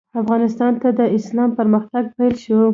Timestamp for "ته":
0.81-0.89